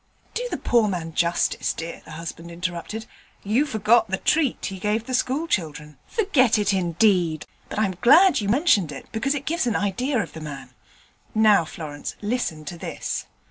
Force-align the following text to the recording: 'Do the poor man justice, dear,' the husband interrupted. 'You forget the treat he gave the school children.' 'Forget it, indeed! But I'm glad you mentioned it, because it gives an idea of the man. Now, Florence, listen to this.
'Do 0.33 0.47
the 0.49 0.57
poor 0.57 0.87
man 0.87 1.13
justice, 1.13 1.73
dear,' 1.73 2.01
the 2.05 2.13
husband 2.13 2.49
interrupted. 2.49 3.05
'You 3.43 3.67
forget 3.67 4.07
the 4.07 4.17
treat 4.17 4.65
he 4.65 4.79
gave 4.79 5.05
the 5.05 5.13
school 5.13 5.45
children.' 5.45 5.99
'Forget 6.07 6.57
it, 6.57 6.73
indeed! 6.73 7.45
But 7.69 7.77
I'm 7.77 7.95
glad 8.01 8.41
you 8.41 8.49
mentioned 8.49 8.91
it, 8.91 9.05
because 9.11 9.35
it 9.35 9.45
gives 9.45 9.67
an 9.67 9.75
idea 9.75 10.17
of 10.17 10.33
the 10.33 10.41
man. 10.41 10.71
Now, 11.35 11.65
Florence, 11.65 12.15
listen 12.19 12.65
to 12.65 12.79
this. 12.79 13.27